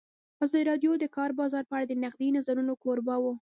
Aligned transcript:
ازادي 0.45 0.61
راډیو 0.69 0.91
د 0.97 1.01
د 1.03 1.05
کار 1.15 1.29
بازار 1.39 1.63
په 1.67 1.73
اړه 1.77 1.85
د 1.87 1.93
نقدي 2.03 2.27
نظرونو 2.37 2.73
کوربه 2.83 3.15
وه. 3.23 3.33